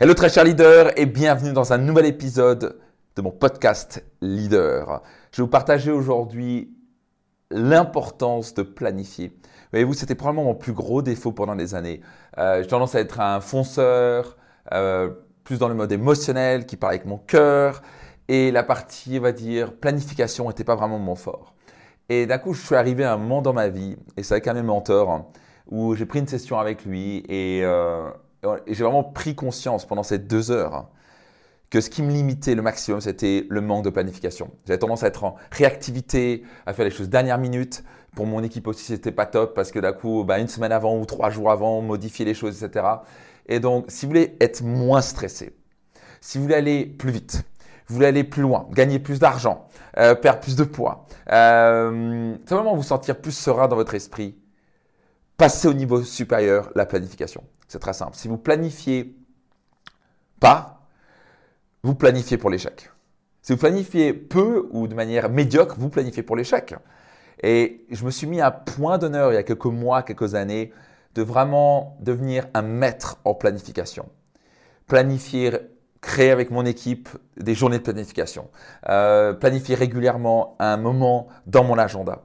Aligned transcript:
Hello 0.00 0.12
très 0.12 0.28
cher 0.28 0.42
leader 0.42 0.90
et 0.98 1.06
bienvenue 1.06 1.52
dans 1.52 1.72
un 1.72 1.78
nouvel 1.78 2.06
épisode 2.06 2.80
de 3.14 3.22
mon 3.22 3.30
podcast 3.30 4.04
Leader. 4.20 5.02
Je 5.30 5.36
vais 5.36 5.44
vous 5.44 5.48
partager 5.48 5.92
aujourd'hui 5.92 6.76
l'importance 7.52 8.54
de 8.54 8.62
planifier. 8.62 9.38
Voyez-vous, 9.70 9.94
c'était 9.94 10.16
probablement 10.16 10.46
mon 10.46 10.56
plus 10.56 10.72
gros 10.72 11.00
défaut 11.00 11.30
pendant 11.30 11.54
des 11.54 11.76
années. 11.76 12.00
Euh, 12.38 12.60
J'ai 12.60 12.66
tendance 12.66 12.96
à 12.96 13.00
être 13.00 13.20
un 13.20 13.40
fonceur, 13.40 14.36
euh, 14.72 15.10
plus 15.44 15.60
dans 15.60 15.68
le 15.68 15.76
mode 15.76 15.92
émotionnel, 15.92 16.66
qui 16.66 16.76
parle 16.76 16.94
avec 16.94 17.06
mon 17.06 17.18
cœur. 17.18 17.80
Et 18.26 18.50
la 18.50 18.64
partie, 18.64 19.18
on 19.20 19.22
va 19.22 19.30
dire, 19.30 19.76
planification 19.76 20.48
n'était 20.48 20.64
pas 20.64 20.74
vraiment 20.74 20.98
mon 20.98 21.14
fort. 21.14 21.54
Et 22.08 22.26
d'un 22.26 22.38
coup, 22.38 22.52
je 22.52 22.66
suis 22.66 22.74
arrivé 22.74 23.04
à 23.04 23.12
un 23.12 23.16
moment 23.16 23.42
dans 23.42 23.52
ma 23.52 23.68
vie, 23.68 23.96
et 24.16 24.24
c'est 24.24 24.34
avec 24.34 24.48
un 24.48 24.54
de 24.54 24.60
mes 24.60 24.66
mentors, 24.66 25.12
hein, 25.12 25.28
où 25.68 25.94
j'ai 25.94 26.04
pris 26.04 26.18
une 26.18 26.26
session 26.26 26.58
avec 26.58 26.84
lui 26.84 27.24
et 27.28 27.60
euh, 27.62 28.10
j'ai 28.66 28.82
vraiment 28.82 29.04
pris 29.04 29.34
conscience 29.34 29.86
pendant 29.86 30.02
ces 30.02 30.18
deux 30.18 30.50
heures 30.50 30.88
que 31.70 31.80
ce 31.80 31.90
qui 31.90 32.02
me 32.02 32.12
limitait 32.12 32.54
le 32.54 32.62
maximum, 32.62 33.00
c'était 33.00 33.46
le 33.48 33.60
manque 33.60 33.84
de 33.84 33.90
planification. 33.90 34.50
J'avais 34.66 34.78
tendance 34.78 35.02
à 35.02 35.08
être 35.08 35.24
en 35.24 35.34
réactivité, 35.50 36.44
à 36.66 36.72
faire 36.72 36.84
les 36.84 36.90
choses 36.90 37.08
dernière 37.08 37.38
minute. 37.38 37.82
Pour 38.14 38.26
mon 38.26 38.44
équipe 38.44 38.68
aussi, 38.68 38.84
c'était 38.84 39.10
pas 39.10 39.26
top 39.26 39.54
parce 39.54 39.72
que 39.72 39.80
d'un 39.80 39.92
coup, 39.92 40.22
bah, 40.22 40.38
une 40.38 40.46
semaine 40.46 40.70
avant 40.70 40.96
ou 40.96 41.04
trois 41.04 41.30
jours 41.30 41.50
avant, 41.50 41.80
modifier 41.82 42.24
les 42.24 42.34
choses, 42.34 42.62
etc. 42.62 42.86
Et 43.46 43.58
donc, 43.58 43.86
si 43.88 44.06
vous 44.06 44.10
voulez 44.10 44.36
être 44.40 44.62
moins 44.62 45.00
stressé, 45.00 45.56
si 46.20 46.38
vous 46.38 46.44
voulez 46.44 46.54
aller 46.54 46.86
plus 46.86 47.10
vite, 47.10 47.42
vous 47.88 47.96
voulez 47.96 48.06
aller 48.06 48.24
plus 48.24 48.42
loin, 48.42 48.68
gagner 48.70 48.98
plus 48.98 49.18
d'argent, 49.18 49.66
euh, 49.98 50.14
perdre 50.14 50.40
plus 50.40 50.56
de 50.56 50.64
poids, 50.64 51.04
euh, 51.32 52.36
simplement 52.46 52.76
vous 52.76 52.82
sentir 52.82 53.20
plus 53.20 53.36
serein 53.36 53.66
dans 53.66 53.76
votre 53.76 53.94
esprit, 53.94 54.38
passez 55.36 55.68
au 55.68 55.74
niveau 55.74 56.02
supérieur 56.02 56.70
la 56.74 56.86
planification. 56.86 57.44
C'est 57.68 57.78
très 57.78 57.92
simple. 57.92 58.16
Si 58.16 58.28
vous 58.28 58.38
planifiez 58.38 59.16
pas, 60.40 60.80
vous 61.82 61.94
planifiez 61.94 62.38
pour 62.38 62.50
l'échec. 62.50 62.90
Si 63.42 63.52
vous 63.52 63.58
planifiez 63.58 64.12
peu 64.12 64.68
ou 64.70 64.86
de 64.86 64.94
manière 64.94 65.28
médiocre, 65.28 65.76
vous 65.78 65.90
planifiez 65.90 66.22
pour 66.22 66.36
l'échec. 66.36 66.74
Et 67.42 67.84
je 67.90 68.04
me 68.04 68.10
suis 68.10 68.26
mis 68.26 68.40
un 68.40 68.50
point 68.50 68.96
d'honneur 68.96 69.32
il 69.32 69.34
y 69.34 69.38
a 69.38 69.42
quelques 69.42 69.66
mois, 69.66 70.02
quelques 70.02 70.34
années, 70.34 70.72
de 71.14 71.22
vraiment 71.22 71.96
devenir 72.00 72.46
un 72.54 72.62
maître 72.62 73.18
en 73.24 73.34
planification. 73.34 74.08
Planifier, 74.86 75.52
créer 76.00 76.30
avec 76.30 76.50
mon 76.50 76.64
équipe 76.64 77.08
des 77.36 77.54
journées 77.54 77.78
de 77.78 77.82
planification. 77.82 78.48
Euh, 78.88 79.32
planifier 79.32 79.74
régulièrement 79.74 80.56
un 80.58 80.76
moment 80.76 81.28
dans 81.46 81.64
mon 81.64 81.78
agenda. 81.78 82.22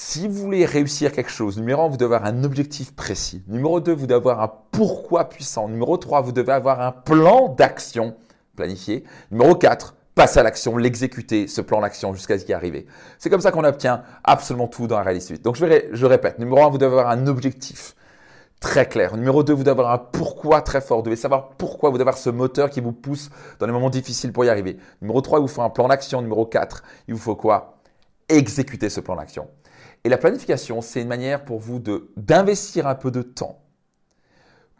Si 0.00 0.28
vous 0.28 0.34
voulez 0.34 0.64
réussir 0.64 1.10
quelque 1.10 1.28
chose, 1.28 1.58
numéro 1.58 1.82
1, 1.82 1.88
vous 1.88 1.96
devez 1.96 2.14
avoir 2.14 2.32
un 2.32 2.44
objectif 2.44 2.94
précis. 2.94 3.42
Numéro 3.48 3.80
2, 3.80 3.92
vous 3.92 4.06
devez 4.06 4.14
avoir 4.14 4.40
un 4.40 4.52
pourquoi 4.70 5.28
puissant. 5.28 5.68
Numéro 5.68 5.96
3, 5.96 6.20
vous 6.20 6.30
devez 6.30 6.52
avoir 6.52 6.80
un 6.80 6.92
plan 6.92 7.48
d'action 7.48 8.14
planifié. 8.54 9.02
Numéro 9.32 9.56
4, 9.56 9.96
passer 10.14 10.38
à 10.38 10.44
l'action, 10.44 10.76
l'exécuter, 10.76 11.48
ce 11.48 11.60
plan 11.60 11.80
d'action 11.80 12.14
jusqu'à 12.14 12.36
y 12.36 12.52
arriver. 12.52 12.86
C'est 13.18 13.28
comme 13.28 13.40
ça 13.40 13.50
qu'on 13.50 13.64
obtient 13.64 14.04
absolument 14.22 14.68
tout 14.68 14.86
dans 14.86 14.98
la 14.98 15.02
réalité. 15.02 15.36
Donc 15.38 15.56
je, 15.56 15.66
je 15.90 16.06
répète, 16.06 16.38
numéro 16.38 16.64
1, 16.64 16.68
vous 16.68 16.78
devez 16.78 16.92
avoir 16.92 17.10
un 17.10 17.26
objectif 17.26 17.96
très 18.60 18.86
clair. 18.86 19.16
Numéro 19.16 19.42
2, 19.42 19.52
vous 19.52 19.64
devez 19.64 19.72
avoir 19.72 19.90
un 19.90 19.98
pourquoi 19.98 20.62
très 20.62 20.80
fort. 20.80 20.98
Vous 20.98 21.06
devez 21.06 21.16
savoir 21.16 21.48
pourquoi 21.58 21.90
vous 21.90 21.96
devez 21.96 22.08
avoir 22.08 22.18
ce 22.18 22.30
moteur 22.30 22.70
qui 22.70 22.80
vous 22.80 22.92
pousse 22.92 23.30
dans 23.58 23.66
les 23.66 23.72
moments 23.72 23.90
difficiles 23.90 24.32
pour 24.32 24.44
y 24.44 24.48
arriver. 24.48 24.76
Numéro 25.02 25.20
3, 25.20 25.40
il 25.40 25.42
vous 25.42 25.48
faut 25.48 25.62
un 25.62 25.70
plan 25.70 25.88
d'action. 25.88 26.22
Numéro 26.22 26.46
4, 26.46 26.84
il 27.08 27.14
vous 27.14 27.20
faut 27.20 27.34
quoi? 27.34 27.74
Exécuter 28.28 28.90
ce 28.90 29.00
plan 29.00 29.16
d'action. 29.16 29.48
Et 30.04 30.08
la 30.08 30.18
planification, 30.18 30.80
c'est 30.80 31.02
une 31.02 31.08
manière 31.08 31.44
pour 31.44 31.58
vous 31.58 31.82
d'investir 32.16 32.86
un 32.86 32.94
peu 32.94 33.10
de 33.10 33.22
temps 33.22 33.60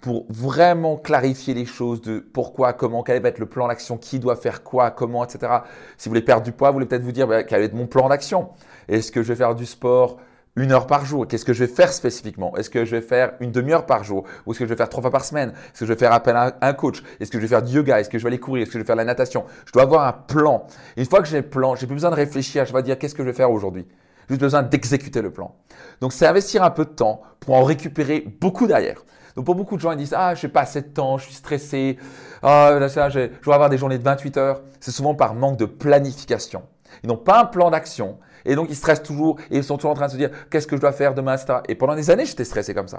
pour 0.01 0.27
vraiment 0.29 0.97
clarifier 0.97 1.55
les 1.55 1.65
choses 1.65 2.01
de 2.01 2.21
pourquoi, 2.21 2.73
comment, 2.73 3.03
quel 3.03 3.21
va 3.21 3.29
être 3.31 3.39
le 3.39 3.47
plan 3.47 3.69
d'action, 3.69 3.97
qui 3.97 4.19
doit 4.19 4.37
faire 4.37 4.63
quoi, 4.63 4.91
comment, 4.91 5.25
etc. 5.25 5.53
Si 5.97 6.09
vous 6.09 6.11
voulez 6.11 6.23
perdre 6.23 6.45
du 6.45 6.53
poids, 6.53 6.71
vous 6.71 6.75
voulez 6.75 6.87
peut-être 6.87 7.03
vous 7.03 7.13
dire 7.13 7.27
bah, 7.27 7.43
quel 7.43 7.59
va 7.59 7.65
être 7.65 7.75
mon 7.75 7.87
plan 7.87 8.09
d'action? 8.09 8.51
Est-ce 8.89 9.11
que 9.11 9.23
je 9.23 9.29
vais 9.29 9.35
faire 9.35 9.55
du 9.55 9.67
sport 9.67 10.19
une 10.57 10.73
heure 10.73 10.87
par 10.87 11.05
jour? 11.05 11.27
Qu'est-ce 11.27 11.45
que 11.45 11.53
je 11.53 11.65
vais 11.65 11.73
faire 11.73 11.93
spécifiquement? 11.93 12.57
Est-ce 12.57 12.71
que 12.71 12.85
je 12.85 12.97
vais 12.97 13.03
faire 13.03 13.33
une 13.41 13.51
demi-heure 13.51 13.87
par 13.87 14.05
jour? 14.05 14.25
Ou 14.47 14.53
est-ce 14.53 14.61
que 14.61 14.65
je 14.67 14.71
vais 14.71 14.77
faire 14.77 14.89
trois 14.89 15.03
fois 15.03 15.11
par 15.11 15.25
semaine? 15.25 15.51
Est-ce 15.51 15.81
que 15.81 15.87
je 15.87 15.93
vais 15.93 15.99
faire 15.99 16.13
appel 16.13 16.37
à 16.37 16.57
un 16.61 16.73
coach? 16.75 17.03
Est-ce 17.19 17.31
que 17.31 17.39
je 17.39 17.43
vais 17.43 17.49
faire 17.49 17.63
du 17.63 17.73
yoga? 17.73 18.01
Est-ce 18.01 18.09
que 18.09 18.19
je 18.19 18.23
vais 18.23 18.29
aller 18.29 18.39
courir? 18.39 18.63
Est-ce 18.63 18.71
que 18.71 18.79
je 18.79 18.85
vais 18.85 18.87
faire 18.87 18.97
de 18.97 19.01
la 19.01 19.05
natation? 19.05 19.45
Je 19.67 19.73
dois 19.73 19.83
avoir 19.83 20.07
un 20.07 20.13
plan. 20.13 20.67
une 20.97 21.07
fois 21.07 21.21
que 21.21 21.29
j'ai 21.29 21.39
le 21.39 21.49
plan, 21.49 21.75
j'ai 21.75 21.87
plus 21.87 21.95
besoin 21.95 22.11
de 22.11 22.17
réfléchir. 22.17 22.65
Je 22.65 22.73
vais 22.73 22.83
dire 22.83 22.99
qu'est-ce 22.99 23.15
que 23.15 23.23
je 23.23 23.29
vais 23.29 23.37
faire 23.37 23.51
aujourd'hui? 23.51 23.87
Juste 24.29 24.41
besoin 24.41 24.63
d'exécuter 24.63 25.23
le 25.23 25.31
plan. 25.31 25.55
Donc 26.01 26.13
c'est 26.13 26.27
investir 26.27 26.63
un 26.63 26.71
peu 26.71 26.85
de 26.85 26.91
temps 26.91 27.23
pour 27.41 27.55
en 27.55 27.65
récupérer 27.65 28.21
beaucoup 28.41 28.67
derrière. 28.67 29.05
Donc 29.37 29.45
pour 29.45 29.55
beaucoup 29.55 29.77
de 29.77 29.81
gens, 29.81 29.93
ils 29.93 29.99
disent 29.99 30.15
Ah, 30.17 30.35
je 30.35 30.47
n'ai 30.47 30.53
pas 30.53 30.63
assez 30.63 30.83
de 30.83 30.89
temps, 30.89 31.19
je 31.19 31.27
suis 31.27 31.35
stressé, 31.35 31.99
ah, 32.43 32.79
ça, 32.89 33.09
je, 33.09 33.21
vais 33.21 33.31
avoir 33.47 33.71
des 33.71 33.79
journées 33.79 33.99
de 33.99 34.05
28 34.05 34.37
heures. 34.37 34.63
C'est 34.81 34.91
souvent 34.91 35.15
par 35.15 35.35
manque 35.35 35.59
de 35.59 35.65
planification. 35.65 36.63
Ils 37.03 37.09
n'ont 37.09 37.17
pas 37.17 37.41
un 37.43 37.45
plan 37.45 37.71
d'action 37.71 38.19
et 38.45 38.55
donc 38.55 38.69
ils 38.71 38.77
stressent 38.77 39.03
toujours 39.03 39.37
et 39.51 39.59
ils 39.59 39.65
sont 39.65 39.77
toujours 39.77 39.93
en 39.93 39.95
train 39.95 40.07
de 40.07 40.13
se 40.13 40.17
dire 40.17 40.31
Qu'est-ce 40.51 40.67
que 40.67 40.77
je 40.77 40.81
dois 40.81 40.93
faire 40.93 41.15
demain, 41.15 41.37
etc. 41.37 41.61
Et 41.69 41.75
pendant 41.75 41.95
des 41.95 42.11
années, 42.11 42.27
j'étais 42.27 42.45
stressé 42.45 42.75
comme 42.75 42.89
ça. 42.89 42.99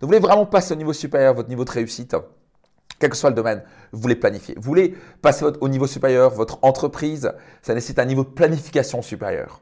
Donc 0.00 0.02
vous 0.02 0.06
voulez 0.08 0.18
vraiment 0.18 0.46
passer 0.46 0.72
au 0.72 0.76
niveau 0.76 0.92
supérieur, 0.92 1.34
votre 1.34 1.48
niveau 1.48 1.64
de 1.64 1.70
réussite 1.70 2.16
quel 2.98 3.10
que 3.10 3.16
soit 3.16 3.30
le 3.30 3.36
domaine, 3.36 3.62
vous 3.92 4.00
voulez 4.00 4.16
planifier. 4.16 4.54
Vous 4.56 4.62
voulez 4.62 4.96
passer 5.20 5.44
au 5.60 5.68
niveau 5.68 5.86
supérieur, 5.86 6.30
votre 6.30 6.58
entreprise, 6.62 7.30
ça 7.62 7.74
nécessite 7.74 7.98
un 7.98 8.04
niveau 8.04 8.24
de 8.24 8.30
planification 8.30 9.02
supérieur. 9.02 9.60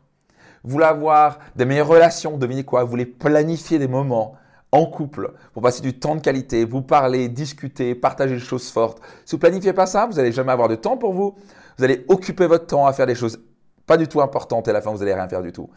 Vous 0.64 0.70
voulez 0.70 0.86
avoir 0.86 1.38
des 1.56 1.66
meilleures 1.66 1.88
relations, 1.88 2.38
devinez 2.38 2.64
quoi 2.64 2.84
Vous 2.84 2.90
voulez 2.90 3.06
planifier 3.06 3.78
des 3.78 3.88
moments 3.88 4.34
en 4.72 4.86
couple 4.86 5.32
pour 5.52 5.62
passer 5.62 5.82
du 5.82 5.98
temps 5.98 6.16
de 6.16 6.20
qualité, 6.20 6.64
vous 6.64 6.82
parler, 6.82 7.28
discuter, 7.28 7.94
partager 7.94 8.34
des 8.34 8.40
choses 8.40 8.70
fortes. 8.70 9.00
Si 9.24 9.36
vous 9.36 9.40
planifiez 9.40 9.72
pas 9.72 9.86
ça, 9.86 10.06
vous 10.06 10.14
n'allez 10.14 10.32
jamais 10.32 10.52
avoir 10.52 10.68
de 10.68 10.74
temps 10.74 10.96
pour 10.96 11.12
vous. 11.12 11.36
Vous 11.78 11.84
allez 11.84 12.04
occuper 12.08 12.46
votre 12.46 12.66
temps 12.66 12.86
à 12.86 12.92
faire 12.92 13.06
des 13.06 13.14
choses 13.14 13.38
pas 13.86 13.96
du 13.96 14.08
tout 14.08 14.20
importantes 14.20 14.66
et 14.66 14.70
à 14.70 14.72
la 14.72 14.80
fin, 14.80 14.90
vous 14.90 14.98
n'allez 14.98 15.14
rien 15.14 15.28
faire 15.28 15.42
du 15.42 15.52
tout. 15.52 15.68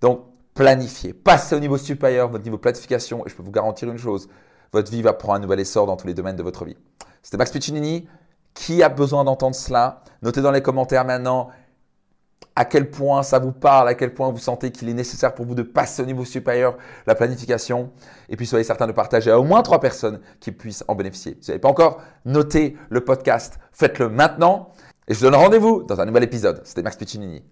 Donc, 0.00 0.20
planifiez. 0.54 1.14
Passez 1.14 1.56
au 1.56 1.60
niveau 1.60 1.78
supérieur, 1.78 2.28
votre 2.28 2.44
niveau 2.44 2.58
planification, 2.58 3.24
et 3.26 3.30
je 3.30 3.34
peux 3.34 3.42
vous 3.42 3.50
garantir 3.50 3.90
une 3.90 3.98
chose, 3.98 4.28
votre 4.72 4.90
vie 4.90 5.02
va 5.02 5.14
prendre 5.14 5.36
un 5.36 5.40
nouvel 5.40 5.60
essor 5.60 5.86
dans 5.86 5.96
tous 5.96 6.06
les 6.06 6.14
domaines 6.14 6.36
de 6.36 6.42
votre 6.42 6.64
vie. 6.64 6.76
C'était 7.22 7.38
Max 7.38 7.50
Piccinini. 7.50 8.06
Qui 8.54 8.82
a 8.82 8.88
besoin 8.88 9.22
d'entendre 9.24 9.54
cela? 9.54 10.02
Notez 10.20 10.42
dans 10.42 10.50
les 10.50 10.62
commentaires 10.62 11.04
maintenant 11.04 11.48
à 12.58 12.64
quel 12.64 12.90
point 12.90 13.22
ça 13.22 13.38
vous 13.38 13.52
parle, 13.52 13.86
à 13.86 13.94
quel 13.94 14.12
point 14.12 14.32
vous 14.32 14.38
sentez 14.38 14.72
qu'il 14.72 14.88
est 14.88 14.92
nécessaire 14.92 15.32
pour 15.32 15.46
vous 15.46 15.54
de 15.54 15.62
passer 15.62 16.02
au 16.02 16.06
niveau 16.06 16.24
supérieur 16.24 16.76
la 17.06 17.14
planification. 17.14 17.92
Et 18.28 18.36
puis 18.36 18.46
soyez 18.48 18.64
certain 18.64 18.88
de 18.88 18.92
partager 18.92 19.30
à 19.30 19.38
au 19.38 19.44
moins 19.44 19.62
trois 19.62 19.78
personnes 19.78 20.18
qui 20.40 20.50
puissent 20.50 20.82
en 20.88 20.96
bénéficier. 20.96 21.38
Si 21.40 21.46
vous 21.46 21.52
n'avez 21.52 21.60
pas 21.60 21.68
encore 21.68 22.02
noté 22.24 22.76
le 22.90 23.04
podcast, 23.04 23.60
faites-le 23.70 24.08
maintenant. 24.08 24.72
Et 25.06 25.14
je 25.14 25.20
vous 25.20 25.26
donne 25.26 25.36
rendez-vous 25.36 25.84
dans 25.84 26.00
un 26.00 26.04
nouvel 26.04 26.24
épisode. 26.24 26.60
C'était 26.64 26.82
Max 26.82 26.96
Piccinini. 26.96 27.44